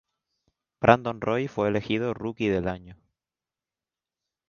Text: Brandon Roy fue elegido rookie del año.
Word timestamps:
Brandon 0.81 1.21
Roy 1.21 1.47
fue 1.47 1.67
elegido 1.67 2.15
rookie 2.15 2.47
del 2.49 2.67
año. 2.67 2.97